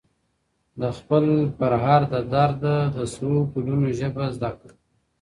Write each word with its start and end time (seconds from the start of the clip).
د 0.81 0.83
خپل 0.97 1.25
پرهر 1.57 2.01
د 2.13 2.15
دړد 2.33 2.55
ده، 2.63 2.75
سرو 3.13 3.33
ګلونو 3.53 3.87
ژبه 3.99 4.25
زده 4.35 4.51
که. 4.59 4.69